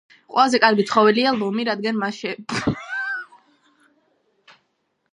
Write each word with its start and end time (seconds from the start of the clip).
ყველაზე 0.35 0.59
კარგი 0.63 0.85
ცხოველია 0.91 1.33
ლომი 1.41 1.67
რადგან 1.69 2.01
მას 2.05 2.17
შეფერება 2.23 2.65
ზრუნველობა 2.65 4.61